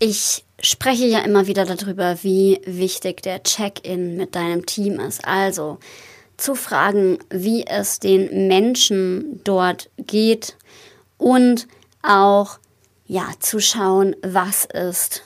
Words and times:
Ich 0.00 0.44
spreche 0.60 1.06
ja 1.06 1.20
immer 1.20 1.48
wieder 1.48 1.64
darüber, 1.64 2.22
wie 2.22 2.60
wichtig 2.64 3.20
der 3.22 3.42
Check-in 3.42 4.16
mit 4.16 4.36
deinem 4.36 4.64
Team 4.64 5.00
ist. 5.00 5.24
Also 5.24 5.78
zu 6.36 6.54
fragen, 6.54 7.18
wie 7.30 7.66
es 7.66 7.98
den 7.98 8.46
Menschen 8.46 9.40
dort 9.42 9.90
geht 9.96 10.56
und 11.16 11.66
auch 12.02 12.60
ja 13.06 13.28
zu 13.40 13.58
schauen, 13.58 14.14
was 14.22 14.66
ist 14.66 15.22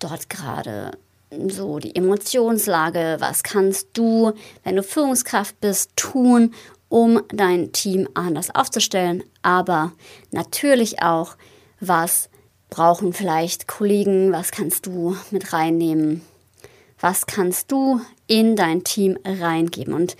dort 0.00 0.28
gerade 0.28 0.90
so 1.48 1.78
die 1.78 1.94
Emotionslage, 1.94 3.18
was 3.20 3.44
kannst 3.44 3.88
du, 3.92 4.32
wenn 4.64 4.74
du 4.74 4.82
Führungskraft 4.82 5.60
bist, 5.60 5.92
tun, 5.94 6.54
um 6.88 7.22
dein 7.28 7.70
Team 7.70 8.08
anders 8.14 8.52
aufzustellen, 8.52 9.22
aber 9.42 9.92
natürlich 10.32 11.02
auch, 11.02 11.36
was 11.80 12.30
brauchen 12.70 13.12
vielleicht 13.12 13.68
Kollegen, 13.68 14.32
was 14.32 14.50
kannst 14.50 14.86
du 14.86 15.16
mit 15.30 15.52
reinnehmen, 15.52 16.22
was 17.00 17.26
kannst 17.26 17.72
du 17.72 18.00
in 18.26 18.56
dein 18.56 18.84
Team 18.84 19.18
reingeben 19.24 19.94
und 19.94 20.16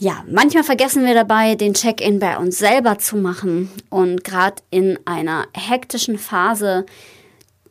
ja, 0.00 0.24
manchmal 0.26 0.64
vergessen 0.64 1.04
wir 1.04 1.12
dabei, 1.12 1.56
den 1.56 1.74
Check-in 1.74 2.20
bei 2.20 2.38
uns 2.38 2.56
selber 2.56 2.98
zu 2.98 3.18
machen. 3.18 3.70
Und 3.90 4.24
gerade 4.24 4.62
in 4.70 4.98
einer 5.04 5.46
hektischen 5.52 6.18
Phase 6.18 6.86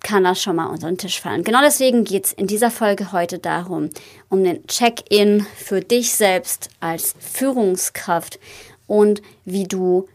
kann 0.02 0.26
das 0.26 0.40
schon 0.40 0.56
mal 0.56 0.68
unter 0.68 0.88
den 0.88 1.00
Tisch 1.00 1.20
fallen. 1.20 1.44
Genau 1.44 1.62
deswegen 1.64 2.04
geht 2.04 2.26
es 2.26 2.34
in 2.34 2.46
dieser 2.46 2.70
Folge 2.70 3.12
heute 3.12 3.40
darum, 3.40 3.90
um 4.30 4.44
den 4.44 4.66
Check-in 4.68 5.44
für 5.58 5.82
dich 5.82 6.14
selbst 6.14 6.70
als 6.80 7.16
Führungskraft 7.20 8.40
und 8.86 9.24
wie 9.44 9.68
du 9.68 10.08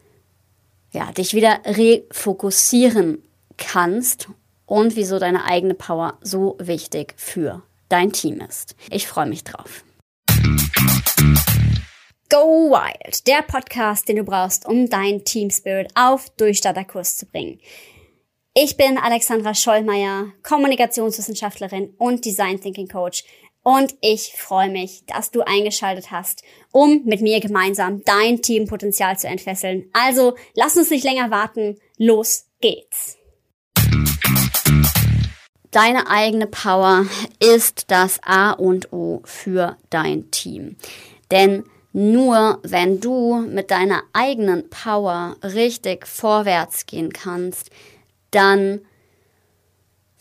ja, 0.93 1.11
dich 1.11 1.35
wieder 1.35 1.59
refokussieren 1.65 3.25
kannst 3.57 4.29
und 4.67 4.97
wieso 4.97 5.19
deine 5.19 5.45
eigene 5.45 5.75
Power 5.75 6.19
so 6.21 6.57
wichtig 6.59 7.15
für 7.17 7.63
dein 7.89 8.13
Team 8.13 8.41
ist. 8.41 8.77
Ich 8.91 9.07
freue 9.07 9.27
mich 9.27 9.45
drauf. 9.45 9.85
Go 12.31 12.71
Wild, 12.71 13.27
der 13.27 13.43
Podcast, 13.43 14.09
den 14.09 14.17
du 14.17 14.25
brauchst, 14.25 14.67
um 14.67 14.89
dein 14.89 15.25
Team 15.25 15.51
Spirit 15.51 15.93
auf 15.95 16.31
Durchstarterkurs 16.31 17.17
zu 17.17 17.27
bringen. 17.27 17.61
Ich 18.55 18.77
bin 18.77 18.99
Alexandra 18.99 19.55
Schollmeier, 19.55 20.33
Kommunikationswissenschaftlerin 20.43 21.95
und 21.99 22.25
Design 22.25 22.61
Thinking 22.61 22.89
Coach 22.89 23.25
und 23.65 23.97
ich 24.01 24.35
freue 24.37 24.69
mich, 24.69 25.05
dass 25.07 25.31
du 25.31 25.41
eingeschaltet 25.41 26.11
hast, 26.11 26.45
um 26.71 27.03
mit 27.05 27.21
mir 27.21 27.41
gemeinsam 27.41 28.03
dein 28.05 28.43
Teampotenzial 28.43 29.19
zu 29.19 29.27
entfesseln. 29.27 29.89
Also 29.93 30.35
lass 30.55 30.77
uns 30.77 30.91
nicht 30.91 31.03
länger 31.03 31.31
warten, 31.31 31.79
los 31.97 32.47
geht's. 32.61 33.17
Deine 35.75 36.09
eigene 36.09 36.47
Power 36.47 37.05
ist 37.41 37.91
das 37.91 38.21
A 38.23 38.53
und 38.53 38.93
O 38.93 39.23
für 39.25 39.77
dein 39.91 40.31
Team. 40.31 40.77
Denn 41.33 41.65
nur 41.93 42.61
wenn 42.63 43.01
du 43.01 43.39
mit 43.39 43.73
deiner 43.73 44.05
eigenen 44.13 44.71
Power 44.71 45.35
richtig 45.43 46.07
vorwärts 46.07 46.87
gehen 46.87 47.13
kannst, 47.13 47.71
dann 48.31 48.83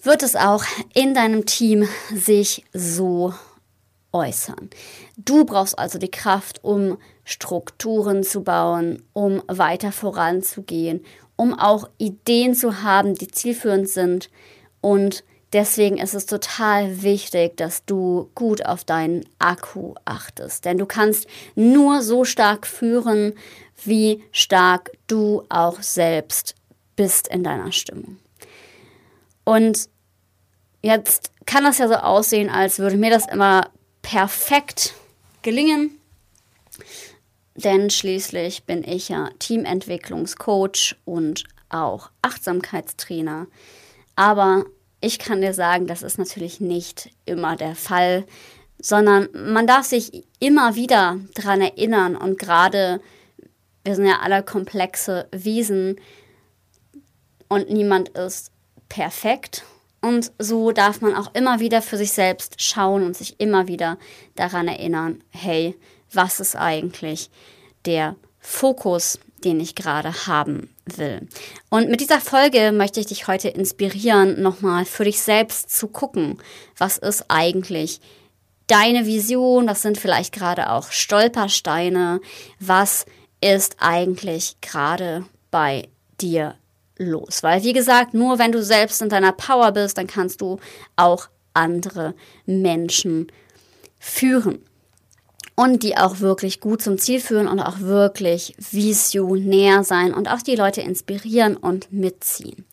wird 0.02 0.24
es 0.24 0.36
auch 0.36 0.64
in 0.96 1.14
deinem 1.14 1.46
Team 1.46 1.88
sich 2.12 2.66
so 2.74 3.36
äußern. 4.12 4.72
Du 5.18 5.46
brauchst 5.46 5.78
also 5.78 6.00
die 6.00 6.10
Kraft, 6.10 6.64
um 6.64 6.98
Strukturen 7.26 8.24
zu 8.24 8.42
bauen, 8.44 9.04
um 9.14 9.44
weiter 9.46 9.92
voranzugehen, 9.92 11.06
um 11.36 11.54
auch 11.54 11.88
Ideen 12.00 12.56
zu 12.56 12.82
haben, 12.82 13.14
die 13.14 13.28
zielführend 13.28 13.88
sind. 13.88 14.32
Und 14.82 15.24
deswegen 15.54 15.98
ist 15.98 16.14
es 16.14 16.26
total 16.26 17.04
wichtig, 17.04 17.58
dass 17.58 17.86
du 17.86 18.30
gut 18.36 18.66
auf 18.66 18.84
deinen 18.84 19.26
Akku 19.40 19.94
achtest. 20.06 20.66
Denn 20.66 20.78
du 20.78 20.86
kannst 20.86 21.28
nur 21.56 22.02
so 22.02 22.26
stark 22.26 22.68
führen, 22.68 23.34
wie 23.86 24.24
stark 24.32 24.92
du 25.08 25.44
auch 25.50 25.82
selbst 25.82 26.56
bist 26.96 27.28
in 27.28 27.44
deiner 27.44 27.72
Stimmung. 27.72 28.18
Und 29.44 29.90
jetzt 30.82 31.32
kann 31.46 31.64
das 31.64 31.78
ja 31.78 31.88
so 31.88 31.96
aussehen, 31.96 32.50
als 32.50 32.80
würde 32.80 32.98
mir 32.98 33.10
das 33.10 33.28
immer 33.28 33.70
perfekt 34.02 34.94
gelingen. 35.42 36.00
Denn 37.56 37.90
schließlich 37.90 38.64
bin 38.64 38.84
ich 38.84 39.10
ja 39.10 39.30
Teamentwicklungscoach 39.40 40.96
und 41.06 41.44
auch 41.70 42.10
Achtsamkeitstrainer. 42.22 43.48
Aber 44.16 44.66
ich 45.04 45.20
kann 45.20 45.42
dir 45.42 45.54
sagen, 45.54 45.88
das 45.88 46.02
ist 46.02 46.18
natürlich 46.18 46.60
nicht 46.60 47.10
immer 47.26 47.56
der 47.56 47.76
Fall, 47.76 48.26
sondern 48.82 49.30
man 49.34 49.68
darf 49.68 49.86
sich 49.86 50.24
immer 50.40 50.76
wieder 50.76 51.20
daran 51.36 51.62
erinnern 51.62 52.16
und 52.16 52.40
gerade, 52.40 53.02
wir 53.84 53.96
sind 53.96 54.06
ja 54.06 54.20
alle 54.22 54.44
komplexe 54.44 55.28
Wesen, 55.32 55.98
und 57.54 57.70
niemand 57.70 58.10
ist 58.10 58.52
perfekt. 58.90 59.64
Und 60.02 60.32
so 60.40 60.72
darf 60.72 61.02
man 61.02 61.16
auch 61.16 61.34
immer 61.34 61.60
wieder 61.60 61.82
für 61.82 61.98
sich 61.98 62.12
selbst 62.12 62.62
schauen 62.62 63.04
und 63.04 63.16
sich 63.16 63.40
immer 63.40 63.68
wieder 63.68 63.98
daran 64.36 64.68
erinnern, 64.68 65.24
hey, 65.30 65.76
was 66.12 66.40
ist 66.40 66.56
eigentlich 66.56 67.30
der 67.86 68.16
Fokus, 68.40 69.20
den 69.44 69.60
ich 69.60 69.76
gerade 69.76 70.28
haben 70.28 70.74
will. 70.86 71.28
Und 71.70 71.90
mit 71.90 72.02
dieser 72.02 72.20
Folge 72.20 72.72
möchte 72.72 73.00
ich 73.00 73.08
dich 73.08 73.28
heute 73.28 73.50
inspirieren, 73.50 74.42
nochmal 74.42 74.86
für 74.86 75.04
dich 75.04 75.22
selbst 75.22 75.76
zu 75.76 75.88
gucken, 75.88 76.40
was 76.78 76.98
ist 76.98 77.26
eigentlich 77.28 78.00
deine 78.68 79.06
Vision, 79.06 79.68
was 79.68 79.82
sind 79.82 79.98
vielleicht 79.98 80.34
gerade 80.34 80.70
auch 80.70 80.92
Stolpersteine, 80.92 82.22
was 82.60 83.06
ist 83.42 83.78
eigentlich 83.80 84.58
gerade 84.62 85.26
bei 85.52 85.90
dir 86.22 86.56
los. 86.98 87.44
Weil, 87.44 87.64
wie 87.64 87.74
gesagt, 87.74 88.14
nur 88.14 88.40
wenn 88.40 88.52
du 88.52 88.64
selbst 88.64 89.02
in 89.02 89.10
deiner 89.10 89.34
Power 89.34 89.72
bist, 89.72 89.98
dann 89.98 90.08
kannst 90.08 90.42
du 90.42 90.60
auch 90.96 91.28
andere 91.54 92.16
Menschen 92.46 93.28
führen. 94.00 94.64
Und 95.56 95.84
die 95.84 95.98
auch 95.98 96.20
wirklich 96.20 96.60
gut 96.60 96.82
zum 96.82 96.98
Ziel 96.98 97.20
führen 97.20 97.48
und 97.48 97.60
auch 97.60 97.80
wirklich 97.80 98.56
visionär 98.58 99.84
sein 99.84 100.14
und 100.14 100.28
auch 100.28 100.42
die 100.42 100.56
Leute 100.56 100.82
inspirieren 100.82 101.56
und 101.58 101.94
mitziehen. 101.94 102.66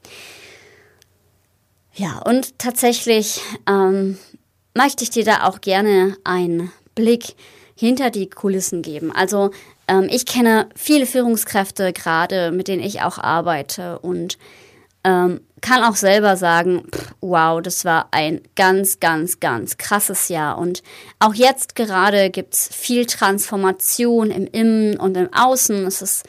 Ja, 1.95 2.23
und 2.25 2.59
tatsächlich 2.59 3.43
ähm, 3.69 4.17
möchte 4.75 5.05
ich 5.05 5.11
dir 5.11 5.25
da 5.25 5.47
auch 5.47 5.61
gerne 5.61 6.17
einen 6.25 6.73
Blick 6.95 7.35
hinter 7.75 8.11
die 8.11 8.31
Kulissen 8.31 8.83
geben. 8.83 9.13
Also 9.13 9.51
ähm, 9.89 10.09
ich 10.11 10.25
kenne 10.25 10.69
viele 10.77 11.07
Führungskräfte 11.07 11.93
gerade, 11.93 12.53
mit 12.53 12.69
denen 12.69 12.83
ich 12.83 13.03
auch 13.03 13.19
arbeite 13.19 13.99
und 13.99 14.39
ähm, 15.03 15.41
kann 15.61 15.83
auch 15.83 15.97
selber 15.97 16.37
sagen, 16.37 16.85
pff, 16.91 17.15
wow, 17.21 17.61
das 17.61 17.85
war 17.85 18.09
ein 18.11 18.41
ganz, 18.57 19.01
ganz, 19.01 19.41
ganz 19.41 19.79
krasses 19.79 20.29
Jahr. 20.29 20.59
Und 20.59 20.83
auch 21.19 21.35
jetzt 21.35 21.75
gerade 21.75 22.31
gibt 22.31 22.55
es 22.55 22.69
viel 22.73 23.07
Transformation 23.07 24.31
im 24.31 24.47
Innen 24.47 24.99
und 24.99 25.17
im 25.17 25.33
Außen. 25.33 25.87
Es 25.87 26.03
ist 26.03 26.25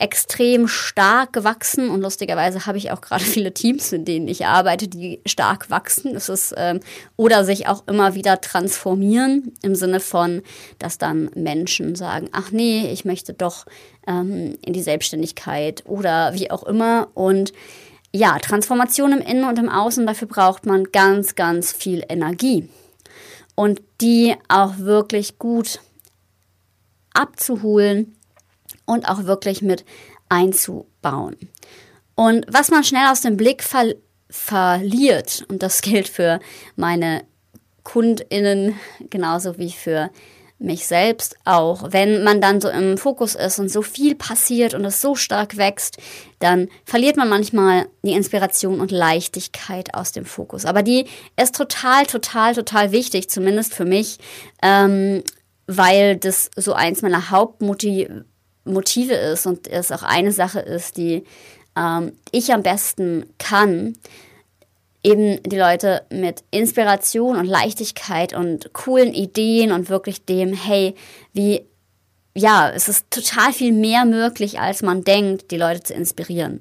extrem 0.00 0.68
stark 0.68 1.32
gewachsen 1.32 1.90
und 1.90 2.00
lustigerweise 2.00 2.66
habe 2.66 2.78
ich 2.78 2.90
auch 2.90 3.00
gerade 3.00 3.24
viele 3.24 3.52
Teams, 3.52 3.92
in 3.92 4.04
denen 4.04 4.28
ich 4.28 4.46
arbeite, 4.46 4.88
die 4.88 5.20
stark 5.26 5.70
wachsen. 5.70 6.14
Es 6.14 6.28
ist 6.28 6.54
ähm, 6.56 6.80
oder 7.16 7.44
sich 7.44 7.66
auch 7.66 7.82
immer 7.86 8.14
wieder 8.14 8.40
transformieren 8.40 9.52
im 9.62 9.74
Sinne 9.74 10.00
von, 10.00 10.42
dass 10.78 10.98
dann 10.98 11.30
Menschen 11.34 11.94
sagen, 11.94 12.28
ach 12.32 12.50
nee, 12.50 12.90
ich 12.92 13.04
möchte 13.04 13.34
doch 13.34 13.66
ähm, 14.06 14.56
in 14.64 14.72
die 14.72 14.82
Selbstständigkeit 14.82 15.82
oder 15.86 16.32
wie 16.34 16.50
auch 16.50 16.62
immer 16.62 17.08
und 17.14 17.52
ja, 18.18 18.38
Transformation 18.38 19.12
im 19.12 19.20
Innen 19.20 19.44
und 19.44 19.58
im 19.58 19.68
Außen, 19.68 20.06
dafür 20.06 20.26
braucht 20.26 20.66
man 20.66 20.90
ganz, 20.90 21.36
ganz 21.36 21.72
viel 21.72 22.04
Energie. 22.08 22.68
Und 23.54 23.80
die 24.00 24.34
auch 24.48 24.78
wirklich 24.78 25.38
gut 25.38 25.80
abzuholen 27.12 28.16
und 28.86 29.08
auch 29.08 29.24
wirklich 29.24 29.62
mit 29.62 29.84
einzubauen. 30.28 31.36
Und 32.14 32.44
was 32.48 32.70
man 32.70 32.84
schnell 32.84 33.06
aus 33.08 33.20
dem 33.20 33.36
Blick 33.36 33.62
ver 33.62 33.94
verliert, 34.30 35.46
und 35.48 35.62
das 35.62 35.80
gilt 35.80 36.08
für 36.08 36.40
meine 36.76 37.24
KundInnen 37.82 38.78
genauso 39.08 39.56
wie 39.56 39.70
für 39.70 40.10
mich 40.58 40.86
selbst 40.86 41.36
auch. 41.44 41.92
Wenn 41.92 42.24
man 42.24 42.40
dann 42.40 42.60
so 42.60 42.68
im 42.68 42.98
Fokus 42.98 43.34
ist 43.34 43.58
und 43.58 43.70
so 43.70 43.82
viel 43.82 44.14
passiert 44.14 44.74
und 44.74 44.84
es 44.84 45.00
so 45.00 45.14
stark 45.14 45.56
wächst, 45.56 45.98
dann 46.40 46.68
verliert 46.84 47.16
man 47.16 47.28
manchmal 47.28 47.86
die 48.02 48.12
Inspiration 48.12 48.80
und 48.80 48.90
Leichtigkeit 48.90 49.94
aus 49.94 50.12
dem 50.12 50.24
Fokus. 50.24 50.64
Aber 50.64 50.82
die 50.82 51.06
ist 51.40 51.54
total, 51.54 52.06
total, 52.06 52.54
total 52.54 52.92
wichtig, 52.92 53.30
zumindest 53.30 53.74
für 53.74 53.84
mich, 53.84 54.18
ähm, 54.62 55.22
weil 55.66 56.16
das 56.16 56.50
so 56.56 56.72
eins 56.72 57.02
meiner 57.02 57.30
Hauptmotive 57.30 58.24
Motive 58.64 59.14
ist 59.14 59.46
und 59.46 59.66
es 59.66 59.90
auch 59.90 60.02
eine 60.02 60.30
Sache 60.30 60.60
ist, 60.60 60.98
die 60.98 61.24
ähm, 61.76 62.12
ich 62.32 62.52
am 62.52 62.62
besten 62.62 63.26
kann, 63.38 63.94
eben 65.02 65.42
die 65.44 65.56
Leute 65.56 66.02
mit 66.10 66.42
Inspiration 66.50 67.36
und 67.36 67.46
Leichtigkeit 67.46 68.32
und 68.32 68.72
coolen 68.72 69.14
Ideen 69.14 69.72
und 69.72 69.88
wirklich 69.88 70.24
dem, 70.24 70.52
hey, 70.52 70.94
wie, 71.32 71.62
ja, 72.34 72.70
es 72.70 72.88
ist 72.88 73.10
total 73.10 73.52
viel 73.52 73.72
mehr 73.72 74.04
möglich, 74.04 74.60
als 74.60 74.82
man 74.82 75.04
denkt, 75.04 75.50
die 75.50 75.56
Leute 75.56 75.82
zu 75.82 75.94
inspirieren. 75.94 76.60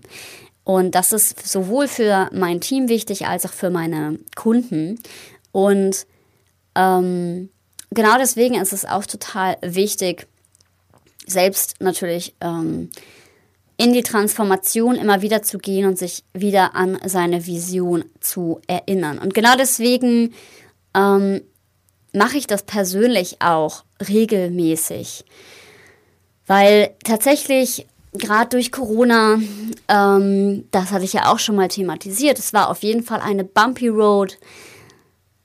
Und 0.64 0.96
das 0.96 1.14
ist 1.14 1.48
sowohl 1.48 1.88
für 1.88 2.30
mein 2.34 2.62
Team 2.62 2.90
wichtig 2.90 3.26
als 3.26 3.46
auch 3.46 3.54
für 3.54 3.70
meine 3.70 4.20
Kunden. 4.36 5.00
Und 5.52 6.06
ähm, 6.76 7.50
genau 7.92 8.18
deswegen 8.18 8.56
ist 8.56 8.74
es 8.74 8.86
auch 8.86 9.06
total 9.06 9.58
wichtig, 9.62 10.28
selbst 11.26 11.76
natürlich 11.80 12.36
ähm, 12.42 12.90
in 13.78 13.94
die 13.94 14.04
Transformation 14.04 14.96
immer 14.96 15.22
wieder 15.22 15.44
zu 15.44 15.60
gehen 15.60 15.88
und 15.88 15.98
sich 15.98 16.24
wieder 16.34 16.76
an 16.76 16.98
seine 17.06 17.46
Vision 17.46 18.06
zu 18.20 18.60
erinnern. 18.68 19.20
Und 19.20 19.36
genau 19.36 19.56
deswegen 19.56 20.34
ähm, 20.96 21.42
mache 22.12 22.38
ich 22.38 22.48
das 22.48 22.64
persönlich 22.64 23.38
auch 23.40 23.84
regelmäßig, 24.08 25.26
weil 26.48 26.96
tatsächlich 27.04 27.86
gerade 28.14 28.50
durch 28.50 28.72
Corona, 28.72 29.40
ähm, 29.88 30.66
das 30.72 30.92
hatte 30.92 31.06
ich 31.06 31.14
ja 31.14 31.32
auch 31.32 31.40
schon 31.40 31.56
mal 31.56 31.68
thematisiert, 31.68 32.40
es 32.40 32.54
war 32.54 32.70
auf 32.70 32.82
jeden 32.82 33.04
Fall 33.04 33.22
eine 33.22 33.44
bumpy 33.44 33.90
Road. 33.90 34.38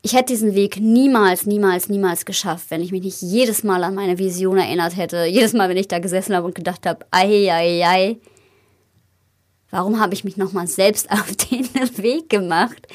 Ich 0.05 0.15
hätte 0.15 0.33
diesen 0.33 0.55
Weg 0.57 0.81
niemals, 0.81 1.47
niemals, 1.47 1.89
niemals 1.89 2.25
geschafft, 2.25 2.67
wenn 2.71 2.83
ich 2.83 2.91
mich 2.91 3.03
nicht 3.03 3.23
jedes 3.23 3.63
Mal 3.63 3.85
an 3.85 3.95
meine 3.95 4.19
Vision 4.19 4.59
erinnert 4.59 4.97
hätte. 4.97 5.25
Jedes 5.27 5.53
Mal, 5.53 5.69
wenn 5.69 5.77
ich 5.77 5.87
da 5.87 6.01
gesessen 6.01 6.35
habe 6.35 6.47
und 6.47 6.57
gedacht 6.57 6.87
habe, 6.87 7.07
ei, 7.13 7.53
ei, 7.53 7.87
ei, 7.87 8.17
warum 9.71 10.01
habe 10.01 10.15
ich 10.15 10.25
mich 10.25 10.37
nochmal 10.37 10.67
selbst 10.67 11.09
auf 11.11 11.35
den 11.37 11.69
Weg 11.99 12.29
gemacht? 12.29 12.89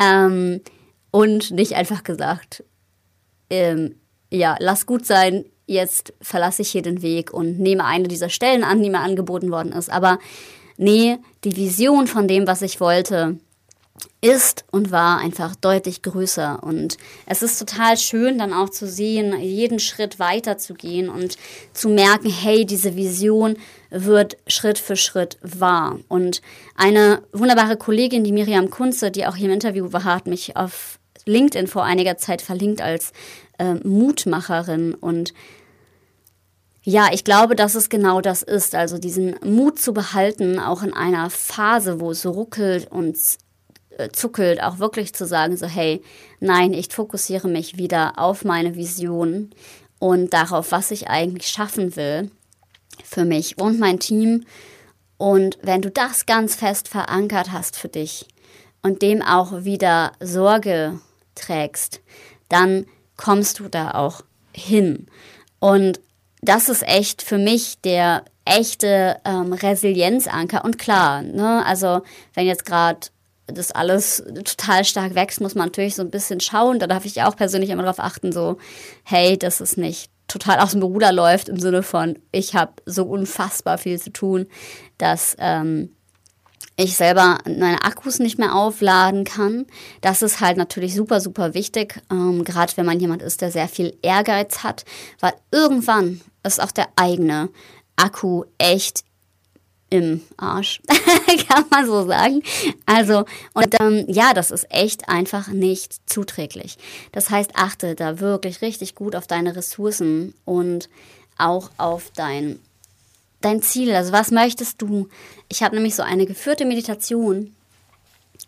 Ähm, 0.00 0.62
und 1.10 1.50
nicht 1.50 1.74
einfach 1.74 2.04
gesagt, 2.04 2.64
ähm, 3.50 3.96
ja, 4.30 4.56
lass 4.58 4.86
gut 4.86 5.06
sein, 5.06 5.44
jetzt 5.66 6.14
verlasse 6.20 6.62
ich 6.62 6.70
hier 6.70 6.82
den 6.82 7.02
Weg 7.02 7.32
und 7.32 7.58
nehme 7.58 7.84
eine 7.84 8.08
dieser 8.08 8.28
Stellen 8.28 8.64
an, 8.64 8.82
die 8.82 8.90
mir 8.90 9.00
angeboten 9.00 9.50
worden 9.50 9.72
ist. 9.72 9.90
Aber 9.90 10.18
nee, 10.76 11.18
die 11.44 11.56
Vision 11.56 12.06
von 12.06 12.28
dem, 12.28 12.46
was 12.46 12.62
ich 12.62 12.80
wollte, 12.80 13.38
ist 14.26 14.64
und 14.70 14.90
war 14.90 15.18
einfach 15.18 15.54
deutlich 15.54 16.02
größer. 16.02 16.62
Und 16.62 16.98
es 17.26 17.42
ist 17.42 17.58
total 17.58 17.96
schön, 17.96 18.38
dann 18.38 18.52
auch 18.52 18.68
zu 18.68 18.86
sehen, 18.86 19.40
jeden 19.40 19.78
Schritt 19.78 20.18
weiter 20.18 20.58
zu 20.58 20.74
gehen 20.74 21.08
und 21.08 21.36
zu 21.72 21.88
merken, 21.88 22.30
hey, 22.30 22.66
diese 22.66 22.96
Vision 22.96 23.56
wird 23.90 24.36
Schritt 24.46 24.78
für 24.78 24.96
Schritt 24.96 25.38
wahr. 25.42 25.98
Und 26.08 26.42
eine 26.74 27.22
wunderbare 27.32 27.76
Kollegin, 27.76 28.24
die 28.24 28.32
Miriam 28.32 28.70
Kunze, 28.70 29.10
die 29.10 29.26
auch 29.26 29.36
hier 29.36 29.46
im 29.46 29.54
Interview 29.54 29.92
war, 29.92 30.04
hat 30.04 30.26
mich 30.26 30.56
auf 30.56 30.98
LinkedIn 31.24 31.66
vor 31.66 31.84
einiger 31.84 32.16
Zeit 32.16 32.42
verlinkt 32.42 32.80
als 32.80 33.12
äh, 33.58 33.74
Mutmacherin 33.74 34.94
und 34.94 35.32
ja, 36.88 37.08
ich 37.12 37.24
glaube, 37.24 37.56
dass 37.56 37.74
es 37.74 37.88
genau 37.88 38.20
das 38.20 38.44
ist. 38.44 38.76
Also 38.76 38.98
diesen 38.98 39.34
Mut 39.44 39.80
zu 39.80 39.92
behalten, 39.92 40.60
auch 40.60 40.84
in 40.84 40.94
einer 40.94 41.30
Phase, 41.30 41.98
wo 41.98 42.12
es 42.12 42.24
ruckelt 42.24 42.88
und 42.88 43.16
zuckelt, 44.12 44.62
auch 44.62 44.78
wirklich 44.78 45.14
zu 45.14 45.26
sagen, 45.26 45.56
so 45.56 45.66
hey, 45.66 46.02
nein, 46.40 46.72
ich 46.72 46.88
fokussiere 46.92 47.48
mich 47.48 47.78
wieder 47.78 48.18
auf 48.18 48.44
meine 48.44 48.76
Vision 48.76 49.50
und 49.98 50.32
darauf, 50.32 50.72
was 50.72 50.90
ich 50.90 51.08
eigentlich 51.08 51.48
schaffen 51.48 51.96
will 51.96 52.30
für 53.04 53.24
mich 53.24 53.58
und 53.58 53.78
mein 53.78 53.98
Team. 53.98 54.44
Und 55.16 55.58
wenn 55.62 55.80
du 55.80 55.90
das 55.90 56.26
ganz 56.26 56.54
fest 56.54 56.88
verankert 56.88 57.52
hast 57.52 57.76
für 57.76 57.88
dich 57.88 58.26
und 58.82 59.00
dem 59.02 59.22
auch 59.22 59.64
wieder 59.64 60.12
Sorge 60.20 61.00
trägst, 61.34 62.00
dann 62.48 62.86
kommst 63.16 63.60
du 63.60 63.68
da 63.68 63.92
auch 63.92 64.22
hin. 64.52 65.06
Und 65.58 66.00
das 66.42 66.68
ist 66.68 66.86
echt 66.86 67.22
für 67.22 67.38
mich 67.38 67.80
der 67.80 68.24
echte 68.44 69.16
ähm, 69.24 69.52
Resilienzanker. 69.52 70.64
Und 70.64 70.78
klar, 70.78 71.22
ne, 71.22 71.64
also 71.64 72.02
wenn 72.34 72.46
jetzt 72.46 72.66
gerade 72.66 73.08
das 73.46 73.72
alles 73.72 74.24
total 74.44 74.84
stark 74.84 75.14
wächst, 75.14 75.40
muss 75.40 75.54
man 75.54 75.68
natürlich 75.68 75.94
so 75.94 76.02
ein 76.02 76.10
bisschen 76.10 76.40
schauen. 76.40 76.78
Da 76.78 76.86
darf 76.86 77.04
ich 77.04 77.22
auch 77.22 77.36
persönlich 77.36 77.70
immer 77.70 77.82
darauf 77.82 78.00
achten, 78.00 78.32
so, 78.32 78.58
hey, 79.04 79.38
das 79.38 79.60
ist 79.60 79.78
nicht 79.78 80.10
total 80.28 80.58
aus 80.58 80.72
dem 80.72 80.82
Ruder 80.82 81.12
läuft 81.12 81.48
im 81.48 81.60
Sinne 81.60 81.82
von, 81.82 82.18
ich 82.32 82.54
habe 82.54 82.72
so 82.84 83.04
unfassbar 83.04 83.78
viel 83.78 84.00
zu 84.00 84.12
tun, 84.12 84.46
dass 84.98 85.36
ähm, 85.38 85.90
ich 86.76 86.96
selber 86.96 87.38
meine 87.46 87.82
Akkus 87.82 88.18
nicht 88.18 88.38
mehr 88.38 88.54
aufladen 88.54 89.24
kann. 89.24 89.66
Das 90.00 90.22
ist 90.22 90.40
halt 90.40 90.56
natürlich 90.56 90.94
super, 90.94 91.20
super 91.20 91.54
wichtig, 91.54 92.02
ähm, 92.10 92.44
gerade 92.44 92.76
wenn 92.76 92.86
man 92.86 93.00
jemand 93.00 93.22
ist, 93.22 93.40
der 93.40 93.50
sehr 93.50 93.68
viel 93.68 93.96
Ehrgeiz 94.02 94.62
hat, 94.62 94.84
weil 95.20 95.32
irgendwann 95.50 96.20
ist 96.42 96.60
auch 96.60 96.72
der 96.72 96.88
eigene 96.96 97.48
Akku 97.96 98.44
echt 98.58 99.05
im 99.88 100.22
Arsch, 100.36 100.80
kann 101.48 101.64
man 101.70 101.86
so 101.86 102.06
sagen. 102.06 102.42
Also, 102.86 103.24
und 103.54 103.74
ähm, 103.80 104.04
ja, 104.08 104.34
das 104.34 104.50
ist 104.50 104.66
echt 104.70 105.08
einfach 105.08 105.48
nicht 105.48 105.96
zuträglich. 106.06 106.76
Das 107.12 107.30
heißt, 107.30 107.52
achte 107.54 107.94
da 107.94 108.18
wirklich 108.20 108.62
richtig 108.62 108.94
gut 108.94 109.14
auf 109.14 109.26
deine 109.26 109.54
Ressourcen 109.54 110.34
und 110.44 110.88
auch 111.38 111.70
auf 111.76 112.10
dein 112.14 112.58
dein 113.40 113.62
Ziel? 113.62 113.94
Also 113.94 114.12
was 114.12 114.30
möchtest 114.30 114.82
du? 114.82 115.08
Ich 115.48 115.62
habe 115.62 115.74
nämlich 115.74 115.94
so 115.94 116.02
eine 116.02 116.26
geführte 116.26 116.64
Meditation, 116.64 117.54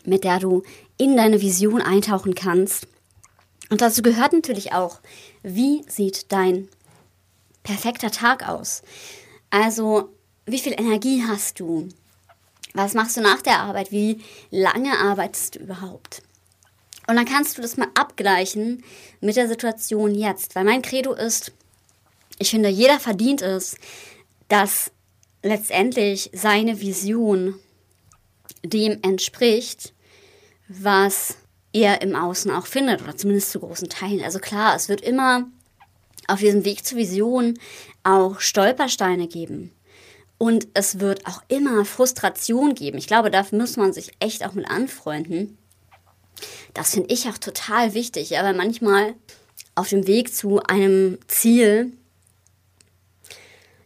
mit 0.05 0.23
der 0.23 0.39
du 0.39 0.63
in 0.97 1.15
deine 1.15 1.41
Vision 1.41 1.81
eintauchen 1.81 2.35
kannst. 2.35 2.87
Und 3.69 3.81
dazu 3.81 4.01
gehört 4.01 4.33
natürlich 4.33 4.73
auch, 4.73 4.99
wie 5.43 5.83
sieht 5.87 6.31
dein 6.31 6.67
perfekter 7.63 8.11
Tag 8.11 8.47
aus? 8.47 8.81
Also, 9.51 10.09
wie 10.51 10.59
viel 10.59 10.73
Energie 10.73 11.23
hast 11.27 11.59
du? 11.59 11.89
Was 12.73 12.93
machst 12.93 13.17
du 13.17 13.21
nach 13.21 13.41
der 13.41 13.59
Arbeit? 13.59 13.91
Wie 13.91 14.21
lange 14.51 14.97
arbeitest 14.97 15.55
du 15.55 15.59
überhaupt? 15.59 16.21
Und 17.07 17.15
dann 17.15 17.25
kannst 17.25 17.57
du 17.57 17.61
das 17.61 17.77
mal 17.77 17.87
abgleichen 17.95 18.83
mit 19.19 19.35
der 19.35 19.47
Situation 19.47 20.13
jetzt. 20.13 20.55
Weil 20.55 20.63
mein 20.63 20.83
Credo 20.83 21.13
ist, 21.13 21.51
ich 22.37 22.51
finde, 22.51 22.69
jeder 22.69 22.99
verdient 22.99 23.41
es, 23.41 23.75
dass 24.47 24.91
letztendlich 25.41 26.29
seine 26.33 26.81
Vision 26.81 27.55
dem 28.63 28.99
entspricht, 29.01 29.93
was 30.67 31.37
er 31.73 32.01
im 32.01 32.15
Außen 32.15 32.51
auch 32.51 32.65
findet, 32.65 33.01
oder 33.01 33.15
zumindest 33.17 33.51
zu 33.51 33.59
großen 33.59 33.89
Teilen. 33.89 34.23
Also 34.23 34.39
klar, 34.39 34.75
es 34.75 34.89
wird 34.89 35.01
immer 35.01 35.47
auf 36.27 36.39
diesem 36.39 36.65
Weg 36.65 36.85
zur 36.85 36.97
Vision 36.97 37.57
auch 38.03 38.39
Stolpersteine 38.39 39.27
geben. 39.27 39.71
Und 40.39 40.67
es 40.73 40.99
wird 40.99 41.27
auch 41.27 41.43
immer 41.49 41.85
Frustration 41.85 42.73
geben. 42.73 42.97
Ich 42.97 43.07
glaube, 43.07 43.29
da 43.29 43.45
muss 43.51 43.77
man 43.77 43.93
sich 43.93 44.13
echt 44.19 44.43
auch 44.43 44.53
mit 44.53 44.67
anfreunden. 44.67 45.57
Das 46.73 46.91
finde 46.91 47.13
ich 47.13 47.27
auch 47.27 47.37
total 47.37 47.93
wichtig, 47.93 48.31
ja, 48.31 48.43
weil 48.43 48.55
manchmal 48.55 49.13
auf 49.75 49.89
dem 49.89 50.07
Weg 50.07 50.33
zu 50.33 50.63
einem 50.63 51.19
Ziel 51.27 51.91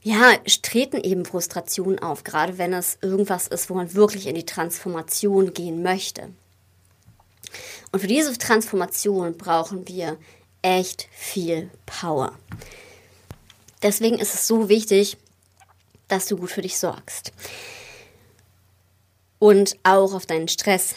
ja, 0.04 0.36
treten 0.62 0.98
eben 1.02 1.26
Frustrationen 1.26 2.00
auf, 2.00 2.24
gerade 2.24 2.58
wenn 2.58 2.74
es 2.74 2.98
irgendwas 3.02 3.48
ist, 3.48 3.70
wo 3.70 3.74
man 3.74 3.94
wirklich 3.94 4.28
in 4.28 4.36
die 4.36 4.46
Transformation 4.46 5.54
gehen 5.54 5.82
möchte. 5.82 6.30
Und 7.92 8.00
für 8.00 8.08
diese 8.08 8.38
Transformation 8.38 9.38
brauchen 9.38 9.88
wir 9.88 10.18
echt 10.62 11.08
viel 11.12 11.70
Power. 11.86 12.38
Deswegen 13.82 14.20
ist 14.20 14.34
es 14.34 14.48
so 14.48 14.70
wichtig, 14.70 15.18
dass 16.14 16.28
du 16.28 16.38
gut 16.38 16.52
für 16.52 16.62
dich 16.62 16.78
sorgst. 16.78 17.32
Und 19.40 19.78
auch 19.84 20.14
auf 20.14 20.26
deinen 20.26 20.48
Stresslevel 20.48 20.96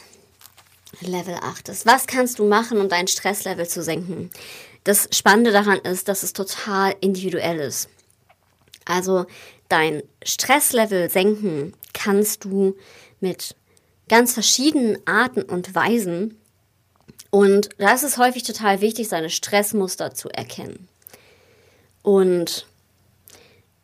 achtest. 1.41 1.87
Was 1.87 2.07
kannst 2.07 2.39
du 2.39 2.47
machen, 2.47 2.79
um 2.79 2.89
dein 2.89 3.09
Stresslevel 3.09 3.67
zu 3.67 3.83
senken? 3.83 4.31
Das 4.85 5.09
Spannende 5.11 5.51
daran 5.51 5.79
ist, 5.79 6.09
dass 6.09 6.23
es 6.23 6.33
total 6.33 6.95
individuell 7.01 7.59
ist. 7.59 7.89
Also 8.85 9.27
dein 9.69 10.03
Stresslevel 10.23 11.11
senken 11.11 11.73
kannst 11.93 12.45
du 12.45 12.77
mit 13.19 13.57
ganz 14.09 14.35
verschiedenen 14.35 14.99
Arten 15.07 15.43
und 15.43 15.75
Weisen. 15.75 16.39
Und 17.31 17.71
da 17.79 17.95
ist 17.95 18.05
es 18.05 18.19
häufig 18.19 18.45
total 18.45 18.81
wichtig, 18.81 19.09
seine 19.09 19.31
Stressmuster 19.31 20.15
zu 20.15 20.29
erkennen. 20.29 20.89
Und 22.03 22.67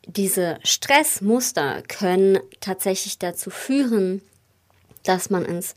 diese 0.05 0.59
Stressmuster 0.63 1.81
können 1.87 2.39
tatsächlich 2.59 3.19
dazu 3.19 3.49
führen, 3.49 4.21
dass 5.03 5.29
man 5.29 5.45
ins 5.45 5.75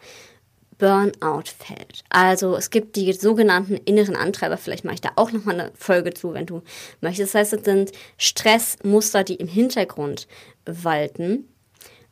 Burnout 0.78 1.44
fällt. 1.58 2.04
Also 2.10 2.54
es 2.54 2.70
gibt 2.70 2.96
die 2.96 3.12
sogenannten 3.12 3.76
inneren 3.76 4.14
Antreiber, 4.14 4.58
vielleicht 4.58 4.84
mache 4.84 4.96
ich 4.96 5.00
da 5.00 5.12
auch 5.16 5.32
nochmal 5.32 5.58
eine 5.58 5.72
Folge 5.74 6.12
zu, 6.12 6.34
wenn 6.34 6.46
du 6.46 6.62
möchtest. 7.00 7.34
Das 7.34 7.40
heißt, 7.40 7.52
es 7.54 7.64
sind 7.64 7.92
Stressmuster, 8.18 9.24
die 9.24 9.36
im 9.36 9.48
Hintergrund 9.48 10.28
walten 10.66 11.48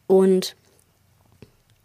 und 0.06 0.56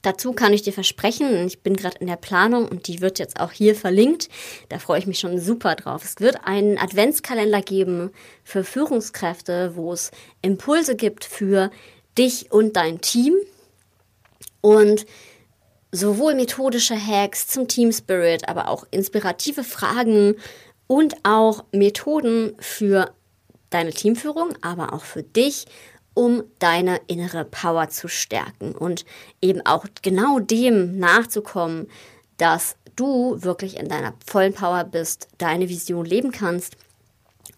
Dazu 0.01 0.31
kann 0.31 0.53
ich 0.53 0.61
dir 0.61 0.71
versprechen, 0.71 1.45
ich 1.45 1.61
bin 1.61 1.75
gerade 1.75 1.97
in 1.99 2.07
der 2.07 2.15
Planung 2.15 2.67
und 2.67 2.87
die 2.87 3.01
wird 3.01 3.19
jetzt 3.19 3.39
auch 3.39 3.51
hier 3.51 3.75
verlinkt. 3.75 4.29
Da 4.69 4.79
freue 4.79 4.99
ich 4.99 5.07
mich 5.07 5.19
schon 5.19 5.39
super 5.39 5.75
drauf. 5.75 6.03
Es 6.05 6.19
wird 6.19 6.45
einen 6.45 6.77
Adventskalender 6.77 7.61
geben 7.61 8.11
für 8.43 8.63
Führungskräfte, 8.63 9.75
wo 9.75 9.91
es 9.91 10.11
Impulse 10.41 10.95
gibt 10.95 11.25
für 11.25 11.69
dich 12.17 12.51
und 12.51 12.77
dein 12.77 13.01
Team. 13.01 13.35
Und 14.61 15.05
sowohl 15.91 16.35
methodische 16.35 16.95
Hacks 16.95 17.47
zum 17.47 17.67
Team 17.67 17.91
Spirit, 17.91 18.47
aber 18.47 18.69
auch 18.69 18.85
inspirative 18.91 19.63
Fragen 19.63 20.35
und 20.87 21.15
auch 21.23 21.65
Methoden 21.71 22.55
für 22.59 23.13
deine 23.69 23.91
Teamführung, 23.91 24.53
aber 24.61 24.93
auch 24.93 25.03
für 25.03 25.23
dich 25.23 25.65
um 26.19 26.43
deine 26.59 26.99
innere 27.07 27.45
Power 27.45 27.87
zu 27.87 28.09
stärken 28.09 28.75
und 28.75 29.05
eben 29.41 29.65
auch 29.65 29.85
genau 30.01 30.39
dem 30.39 30.99
nachzukommen, 30.99 31.87
dass 32.35 32.75
du 32.97 33.41
wirklich 33.41 33.77
in 33.77 33.87
deiner 33.87 34.13
vollen 34.27 34.53
Power 34.53 34.83
bist, 34.83 35.29
deine 35.37 35.69
Vision 35.69 36.03
leben 36.03 36.33
kannst 36.33 36.75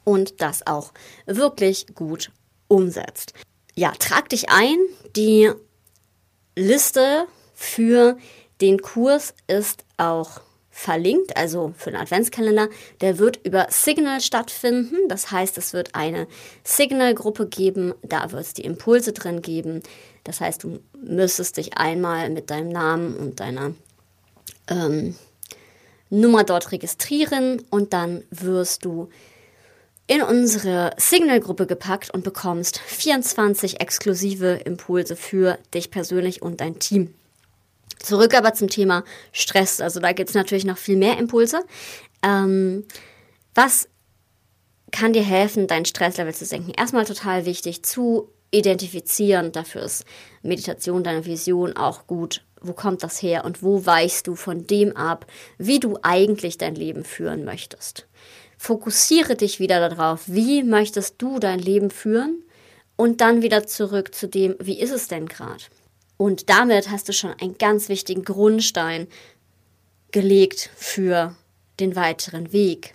und 0.03 0.41
das 0.41 0.67
auch 0.67 0.93
wirklich 1.25 1.87
gut 1.95 2.29
umsetzt. 2.67 3.33
Ja, 3.73 3.93
trag 3.97 4.29
dich 4.29 4.51
ein. 4.51 4.77
Die 5.15 5.51
Liste 6.55 7.25
für 7.55 8.15
den 8.61 8.79
Kurs 8.83 9.33
ist 9.47 9.85
auch 9.97 10.39
verlinkt, 10.71 11.35
also 11.37 11.73
für 11.77 11.91
den 11.91 11.99
Adventskalender. 11.99 12.69
Der 13.01 13.19
wird 13.19 13.39
über 13.45 13.67
Signal 13.69 14.21
stattfinden. 14.21 14.95
Das 15.09 15.29
heißt, 15.31 15.57
es 15.57 15.73
wird 15.73 15.93
eine 15.93 16.27
Signal-Gruppe 16.63 17.47
geben. 17.47 17.93
Da 18.01 18.31
wird 18.31 18.41
es 18.41 18.53
die 18.53 18.63
Impulse 18.63 19.11
drin 19.11 19.41
geben. 19.41 19.83
Das 20.23 20.39
heißt, 20.39 20.63
du 20.63 20.79
müsstest 21.03 21.57
dich 21.57 21.77
einmal 21.77 22.29
mit 22.29 22.49
deinem 22.49 22.69
Namen 22.69 23.15
und 23.15 23.39
deiner 23.39 23.73
ähm, 24.69 25.15
Nummer 26.09 26.43
dort 26.43 26.71
registrieren 26.71 27.61
und 27.69 27.93
dann 27.93 28.23
wirst 28.31 28.85
du 28.85 29.09
in 30.07 30.21
unsere 30.21 30.91
Signal-Gruppe 30.97 31.67
gepackt 31.67 32.13
und 32.13 32.23
bekommst 32.23 32.79
24 32.79 33.79
exklusive 33.79 34.61
Impulse 34.65 35.15
für 35.15 35.57
dich 35.73 35.89
persönlich 35.89 36.41
und 36.41 36.59
dein 36.59 36.79
Team. 36.79 37.13
Zurück 38.01 38.35
aber 38.35 38.53
zum 38.53 38.67
Thema 38.67 39.03
Stress. 39.31 39.81
Also 39.81 39.99
da 39.99 40.11
gibt 40.11 40.29
es 40.29 40.35
natürlich 40.35 40.65
noch 40.65 40.77
viel 40.77 40.97
mehr 40.97 41.17
Impulse. 41.17 41.63
Ähm, 42.23 42.85
was 43.53 43.87
kann 44.91 45.13
dir 45.13 45.23
helfen, 45.23 45.67
dein 45.67 45.85
Stresslevel 45.85 46.33
zu 46.33 46.45
senken? 46.45 46.71
Erstmal 46.71 47.05
total 47.05 47.45
wichtig 47.45 47.83
zu 47.83 48.29
identifizieren. 48.51 49.51
Dafür 49.51 49.83
ist 49.83 50.05
Meditation, 50.41 51.03
deine 51.03 51.25
Vision 51.25 51.75
auch 51.75 52.07
gut. 52.07 52.43
Wo 52.61 52.73
kommt 52.73 53.01
das 53.01 53.21
her 53.21 53.43
und 53.45 53.63
wo 53.63 53.85
weichst 53.85 54.27
du 54.27 54.35
von 54.35 54.67
dem 54.67 54.95
ab, 54.95 55.25
wie 55.57 55.79
du 55.79 55.97
eigentlich 56.03 56.57
dein 56.57 56.75
Leben 56.75 57.03
führen 57.03 57.43
möchtest? 57.43 58.07
Fokussiere 58.57 59.35
dich 59.35 59.59
wieder 59.59 59.89
darauf, 59.89 60.21
wie 60.27 60.61
möchtest 60.61 61.19
du 61.19 61.39
dein 61.39 61.57
Leben 61.57 61.89
führen 61.89 62.43
und 62.95 63.19
dann 63.19 63.41
wieder 63.41 63.65
zurück 63.65 64.13
zu 64.13 64.27
dem, 64.27 64.55
wie 64.59 64.79
ist 64.79 64.91
es 64.91 65.07
denn 65.07 65.25
gerade? 65.25 65.63
Und 66.21 66.51
damit 66.51 66.91
hast 66.91 67.09
du 67.09 67.13
schon 67.13 67.33
einen 67.41 67.57
ganz 67.57 67.89
wichtigen 67.89 68.23
Grundstein 68.23 69.07
gelegt 70.11 70.69
für 70.75 71.35
den 71.79 71.95
weiteren 71.95 72.53
Weg. 72.53 72.93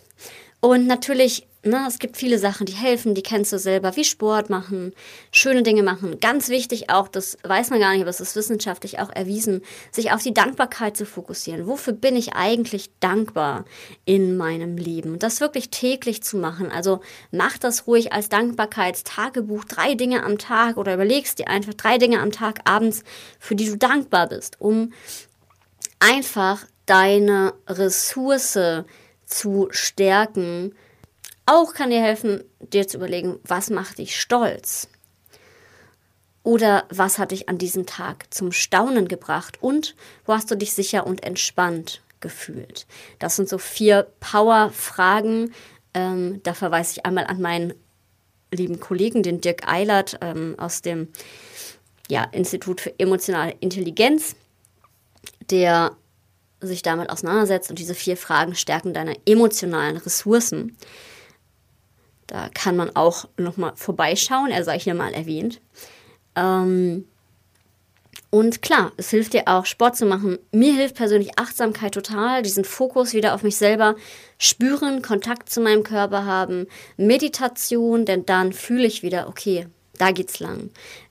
Und 0.60 0.86
natürlich 0.86 1.44
Ne, 1.66 1.84
es 1.88 1.98
gibt 1.98 2.16
viele 2.16 2.38
Sachen, 2.38 2.64
die 2.64 2.74
helfen, 2.74 3.16
die 3.16 3.24
kennst 3.24 3.52
du 3.52 3.58
selber, 3.58 3.96
wie 3.96 4.04
Sport 4.04 4.50
machen, 4.50 4.92
schöne 5.32 5.64
Dinge 5.64 5.82
machen. 5.82 6.20
Ganz 6.20 6.48
wichtig 6.48 6.90
auch, 6.90 7.08
das 7.08 7.38
weiß 7.42 7.70
man 7.70 7.80
gar 7.80 7.90
nicht, 7.90 8.02
aber 8.02 8.10
es 8.10 8.20
ist 8.20 8.36
wissenschaftlich 8.36 9.00
auch 9.00 9.10
erwiesen, 9.10 9.62
sich 9.90 10.12
auf 10.12 10.22
die 10.22 10.32
Dankbarkeit 10.32 10.96
zu 10.96 11.04
fokussieren. 11.04 11.66
Wofür 11.66 11.92
bin 11.92 12.14
ich 12.14 12.34
eigentlich 12.34 12.90
dankbar 13.00 13.64
in 14.04 14.36
meinem 14.36 14.76
Leben? 14.76 15.18
Das 15.18 15.40
wirklich 15.40 15.70
täglich 15.70 16.22
zu 16.22 16.36
machen. 16.36 16.70
Also 16.70 17.00
mach 17.32 17.58
das 17.58 17.88
ruhig 17.88 18.12
als 18.12 18.28
Dankbarkeitstagebuch, 18.28 19.64
drei 19.64 19.94
Dinge 19.94 20.22
am 20.22 20.38
Tag 20.38 20.76
oder 20.76 20.94
überlegst 20.94 21.40
dir 21.40 21.48
einfach 21.48 21.74
drei 21.74 21.98
Dinge 21.98 22.20
am 22.20 22.30
Tag 22.30 22.60
abends, 22.62 23.02
für 23.40 23.56
die 23.56 23.66
du 23.66 23.76
dankbar 23.76 24.28
bist, 24.28 24.60
um 24.60 24.92
einfach 25.98 26.64
deine 26.86 27.54
Ressource 27.66 28.56
zu 29.26 29.66
stärken 29.72 30.72
auch 31.46 31.74
kann 31.74 31.90
dir 31.90 32.02
helfen, 32.02 32.44
dir 32.60 32.86
zu 32.86 32.98
überlegen, 32.98 33.38
was 33.44 33.70
macht 33.70 33.98
dich 33.98 34.20
stolz? 34.20 34.88
Oder 36.42 36.84
was 36.90 37.18
hat 37.18 37.32
dich 37.32 37.48
an 37.48 37.58
diesem 37.58 37.86
Tag 37.86 38.32
zum 38.32 38.52
Staunen 38.52 39.08
gebracht? 39.08 39.58
Und 39.60 39.96
wo 40.24 40.32
hast 40.32 40.50
du 40.50 40.56
dich 40.56 40.74
sicher 40.74 41.06
und 41.06 41.24
entspannt 41.24 42.02
gefühlt? 42.20 42.86
Das 43.18 43.36
sind 43.36 43.48
so 43.48 43.58
vier 43.58 44.06
Power-Fragen. 44.20 45.52
Ähm, 45.94 46.40
da 46.44 46.54
verweise 46.54 46.92
ich 46.92 47.06
einmal 47.06 47.26
an 47.26 47.40
meinen 47.40 47.74
lieben 48.52 48.78
Kollegen, 48.78 49.22
den 49.22 49.40
Dirk 49.40 49.66
Eilert 49.68 50.18
ähm, 50.20 50.54
aus 50.58 50.82
dem 50.82 51.08
ja, 52.08 52.24
Institut 52.24 52.80
für 52.80 52.96
emotionale 52.98 53.56
Intelligenz, 53.60 54.36
der 55.50 55.96
sich 56.60 56.82
damit 56.82 57.10
auseinandersetzt 57.10 57.70
und 57.70 57.78
diese 57.78 57.94
vier 57.94 58.16
Fragen 58.16 58.54
stärken 58.54 58.94
deine 58.94 59.16
emotionalen 59.26 59.96
Ressourcen. 59.96 60.76
Da 62.26 62.48
kann 62.52 62.76
man 62.76 62.94
auch 62.94 63.26
nochmal 63.36 63.72
vorbeischauen, 63.76 64.50
er 64.50 64.64
sei 64.64 64.78
hier 64.78 64.94
mal 64.94 65.12
erwähnt. 65.14 65.60
Ähm, 66.34 67.06
und 68.30 68.60
klar, 68.60 68.92
es 68.96 69.10
hilft 69.10 69.32
dir 69.32 69.44
auch, 69.46 69.66
Sport 69.66 69.96
zu 69.96 70.04
machen. 70.04 70.38
Mir 70.50 70.74
hilft 70.74 70.96
persönlich 70.96 71.38
Achtsamkeit 71.38 71.94
total, 71.94 72.42
diesen 72.42 72.64
Fokus 72.64 73.12
wieder 73.12 73.34
auf 73.34 73.42
mich 73.42 73.56
selber 73.56 73.94
spüren, 74.38 75.00
Kontakt 75.00 75.48
zu 75.48 75.60
meinem 75.60 75.84
Körper 75.84 76.26
haben, 76.26 76.66
Meditation, 76.96 78.04
denn 78.04 78.26
dann 78.26 78.52
fühle 78.52 78.86
ich 78.86 79.02
wieder, 79.02 79.28
okay, 79.28 79.68
da 79.98 80.10
geht's 80.10 80.40
lang. 80.40 80.70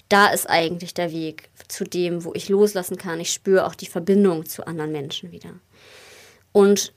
Da 0.10 0.28
ist 0.28 0.50
eigentlich 0.50 0.94
der 0.94 1.12
Weg 1.12 1.50
zu 1.68 1.84
dem, 1.84 2.26
wo 2.26 2.34
ich 2.36 2.50
loslassen 2.50 2.98
kann. 2.98 3.20
Ich 3.20 3.32
spüre 3.32 3.66
auch 3.66 3.76
die 3.76 3.88
Verbindung 3.88 4.46
zu 4.46 4.68
anderen 4.68 4.92
Menschen 4.92 5.32
wieder. 5.32 5.52
Und 6.52 6.94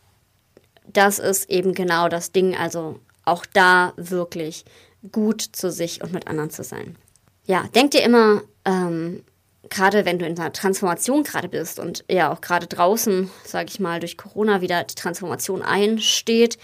das 0.86 1.18
ist 1.18 1.48
eben 1.48 1.74
genau 1.74 2.08
das 2.08 2.32
Ding. 2.32 2.54
Also 2.56 3.00
auch 3.28 3.46
da 3.46 3.92
wirklich 3.96 4.64
gut 5.12 5.42
zu 5.42 5.70
sich 5.70 6.02
und 6.02 6.12
mit 6.12 6.26
anderen 6.26 6.50
zu 6.50 6.64
sein. 6.64 6.96
Ja, 7.44 7.64
denk 7.74 7.92
dir 7.92 8.02
immer, 8.02 8.42
ähm, 8.64 9.24
gerade 9.70 10.04
wenn 10.04 10.18
du 10.18 10.26
in 10.26 10.38
einer 10.38 10.52
Transformation 10.52 11.22
gerade 11.22 11.48
bist 11.48 11.78
und 11.78 12.04
ja 12.10 12.32
auch 12.32 12.40
gerade 12.40 12.66
draußen, 12.66 13.30
sage 13.44 13.68
ich 13.70 13.80
mal, 13.80 14.00
durch 14.00 14.16
Corona 14.16 14.60
wieder 14.60 14.84
die 14.84 14.94
Transformation 14.94 15.62
einsteht, 15.62 16.58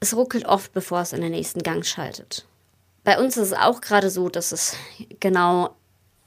es 0.00 0.14
ruckelt 0.14 0.44
oft, 0.46 0.72
bevor 0.72 1.00
es 1.00 1.12
in 1.12 1.20
den 1.20 1.30
nächsten 1.32 1.62
Gang 1.62 1.84
schaltet. 1.84 2.46
Bei 3.04 3.18
uns 3.18 3.36
ist 3.36 3.48
es 3.48 3.52
auch 3.52 3.80
gerade 3.80 4.10
so, 4.10 4.28
dass 4.28 4.52
es 4.52 4.76
genau 5.20 5.76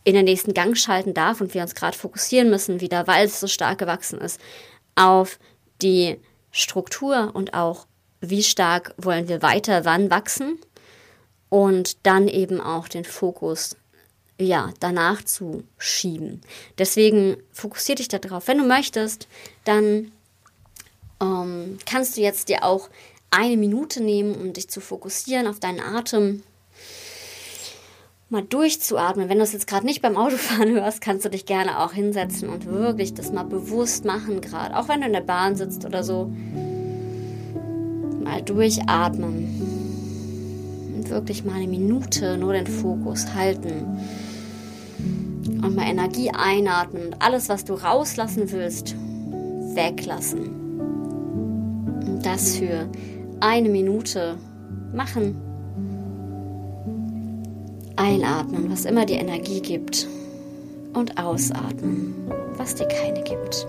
in 0.03 0.15
den 0.15 0.25
nächsten 0.25 0.53
Gang 0.53 0.77
schalten 0.77 1.13
darf 1.13 1.41
und 1.41 1.53
wir 1.53 1.61
uns 1.61 1.75
gerade 1.75 1.97
fokussieren 1.97 2.49
müssen, 2.49 2.81
wieder, 2.81 3.05
weil 3.05 3.25
es 3.25 3.39
so 3.39 3.47
stark 3.47 3.77
gewachsen 3.77 4.19
ist, 4.19 4.39
auf 4.95 5.39
die 5.81 6.19
Struktur 6.51 7.31
und 7.33 7.53
auch 7.53 7.85
wie 8.21 8.43
stark 8.43 8.93
wollen 8.97 9.27
wir 9.27 9.41
weiter 9.41 9.85
wann 9.85 10.09
wachsen 10.09 10.59
und 11.49 12.05
dann 12.05 12.27
eben 12.27 12.61
auch 12.61 12.87
den 12.87 13.05
Fokus 13.05 13.75
ja, 14.39 14.71
danach 14.79 15.23
zu 15.23 15.63
schieben. 15.77 16.41
Deswegen 16.77 17.37
fokussier 17.51 17.95
dich 17.95 18.07
darauf. 18.07 18.47
Wenn 18.47 18.59
du 18.59 18.63
möchtest, 18.63 19.27
dann 19.65 20.11
ähm, 21.21 21.77
kannst 21.85 22.15
du 22.15 22.21
jetzt 22.21 22.47
dir 22.47 22.63
auch 22.63 22.89
eine 23.31 23.57
Minute 23.57 24.01
nehmen, 24.01 24.35
um 24.35 24.53
dich 24.53 24.69
zu 24.69 24.79
fokussieren 24.79 25.47
auf 25.47 25.59
deinen 25.59 25.81
Atem. 25.81 26.43
Mal 28.29 28.43
durchzuatmen. 28.43 29.27
Wenn 29.27 29.39
du 29.39 29.43
es 29.43 29.53
jetzt 29.53 29.67
gerade 29.67 29.85
nicht 29.85 30.01
beim 30.01 30.15
Autofahren 30.15 30.71
hörst, 30.75 31.01
kannst 31.01 31.25
du 31.25 31.29
dich 31.29 31.45
gerne 31.45 31.79
auch 31.79 31.93
hinsetzen 31.93 32.47
und 32.47 32.65
wirklich 32.67 33.15
das 33.15 33.31
mal 33.31 33.43
bewusst 33.43 34.05
machen, 34.05 34.39
gerade. 34.39 34.77
Auch 34.77 34.87
wenn 34.87 35.01
du 35.01 35.07
in 35.07 35.13
der 35.13 35.21
Bahn 35.21 35.55
sitzt 35.55 35.83
oder 35.83 36.03
so 36.03 36.31
mal 38.29 38.41
durchatmen 38.43 39.47
und 40.95 41.09
wirklich 41.09 41.43
mal 41.43 41.55
eine 41.55 41.67
Minute 41.67 42.37
nur 42.37 42.53
den 42.53 42.67
Fokus 42.67 43.33
halten 43.33 43.97
und 45.63 45.75
mal 45.75 45.87
Energie 45.87 46.29
einatmen 46.31 47.07
und 47.07 47.21
alles, 47.21 47.49
was 47.49 47.65
du 47.65 47.73
rauslassen 47.73 48.51
willst, 48.51 48.95
weglassen. 49.73 50.55
Und 52.05 52.21
das 52.23 52.55
für 52.57 52.87
eine 53.39 53.69
Minute 53.69 54.37
machen. 54.93 55.35
Einatmen, 57.95 58.71
was 58.71 58.85
immer 58.85 59.05
dir 59.05 59.19
Energie 59.19 59.61
gibt. 59.61 60.07
Und 60.93 61.17
ausatmen, 61.17 62.15
was 62.57 62.75
dir 62.75 62.87
keine 62.87 63.21
gibt. 63.23 63.67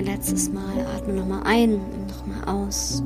Letztes 0.00 0.50
Mal. 0.50 0.86
Atme 0.96 1.14
nochmal 1.14 1.42
ein, 1.44 1.70
nimm 1.70 2.06
nochmal 2.06 2.54
aus. 2.54 3.02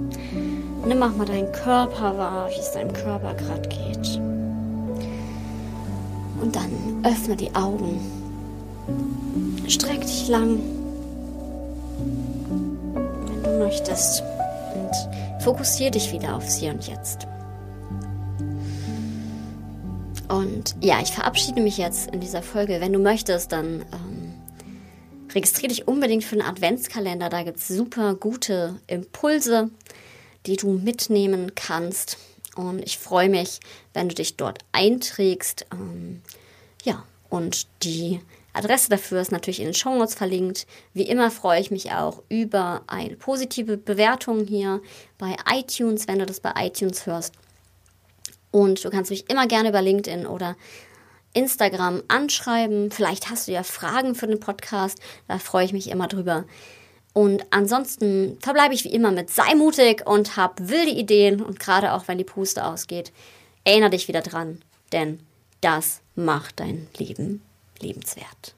Nimm 0.86 1.02
auch 1.02 1.16
mal 1.16 1.24
deinen 1.24 1.50
Körper 1.52 2.16
wahr, 2.18 2.48
wie 2.50 2.60
es 2.60 2.72
deinem 2.72 2.92
Körper 2.92 3.34
gerade 3.34 3.68
geht. 3.68 4.20
Und 6.40 6.54
dann 6.54 7.04
öffne 7.04 7.36
die 7.36 7.54
Augen. 7.54 8.00
Streck 9.66 10.02
dich 10.02 10.28
lang, 10.28 10.60
wenn 13.26 13.42
du 13.42 13.58
möchtest. 13.58 14.22
Und 14.74 15.42
fokussiere 15.42 15.92
dich 15.92 16.12
wieder 16.12 16.36
aufs 16.36 16.56
Hier 16.56 16.72
und 16.72 16.86
Jetzt. 16.86 17.26
Und 20.28 20.74
ja, 20.80 21.00
ich 21.02 21.12
verabschiede 21.12 21.60
mich 21.60 21.78
jetzt 21.78 22.10
in 22.10 22.20
dieser 22.20 22.42
Folge. 22.42 22.80
Wenn 22.80 22.92
du 22.92 22.98
möchtest, 22.98 23.52
dann 23.52 23.82
ähm, 23.92 24.03
registriere 25.34 25.68
dich 25.68 25.88
unbedingt 25.88 26.24
für 26.24 26.36
einen 26.36 26.48
Adventskalender. 26.48 27.28
Da 27.28 27.42
gibt 27.42 27.58
es 27.58 27.68
super 27.68 28.14
gute 28.14 28.80
Impulse, 28.86 29.70
die 30.46 30.56
du 30.56 30.72
mitnehmen 30.72 31.54
kannst. 31.54 32.18
Und 32.56 32.80
ich 32.80 32.98
freue 32.98 33.28
mich, 33.28 33.60
wenn 33.92 34.08
du 34.08 34.14
dich 34.14 34.36
dort 34.36 34.60
einträgst. 34.72 35.66
Ähm, 35.72 36.22
ja, 36.84 37.04
und 37.28 37.66
die 37.82 38.20
Adresse 38.52 38.88
dafür 38.88 39.20
ist 39.20 39.32
natürlich 39.32 39.58
in 39.58 39.66
den 39.66 39.74
Show 39.74 39.96
Notes 39.96 40.14
verlinkt. 40.14 40.66
Wie 40.92 41.02
immer 41.02 41.30
freue 41.30 41.60
ich 41.60 41.72
mich 41.72 41.90
auch 41.90 42.22
über 42.28 42.82
eine 42.86 43.16
positive 43.16 43.76
Bewertung 43.76 44.46
hier 44.46 44.80
bei 45.18 45.36
iTunes, 45.50 46.06
wenn 46.06 46.20
du 46.20 46.26
das 46.26 46.38
bei 46.38 46.52
iTunes 46.56 47.06
hörst. 47.06 47.34
Und 48.52 48.84
du 48.84 48.90
kannst 48.90 49.10
mich 49.10 49.28
immer 49.28 49.48
gerne 49.48 49.70
über 49.70 49.82
LinkedIn 49.82 50.26
oder 50.26 50.54
Instagram 51.34 52.02
anschreiben. 52.08 52.90
Vielleicht 52.90 53.28
hast 53.28 53.46
du 53.46 53.52
ja 53.52 53.62
Fragen 53.62 54.14
für 54.14 54.26
den 54.26 54.40
Podcast. 54.40 54.98
Da 55.28 55.38
freue 55.38 55.66
ich 55.66 55.72
mich 55.72 55.90
immer 55.90 56.08
drüber. 56.08 56.44
Und 57.12 57.44
ansonsten 57.50 58.38
verbleibe 58.40 58.74
ich 58.74 58.84
wie 58.84 58.92
immer 58.92 59.12
mit 59.12 59.30
sei 59.30 59.54
mutig 59.54 60.04
und 60.06 60.36
hab 60.36 60.58
wilde 60.68 60.90
Ideen 60.90 61.42
und 61.42 61.60
gerade 61.60 61.92
auch 61.92 62.08
wenn 62.08 62.18
die 62.18 62.24
Puste 62.24 62.64
ausgeht, 62.64 63.12
erinnere 63.62 63.90
dich 63.90 64.08
wieder 64.08 64.20
dran, 64.20 64.62
denn 64.92 65.20
das 65.60 66.00
macht 66.16 66.58
dein 66.60 66.88
Leben 66.98 67.42
lebenswert. 67.80 68.54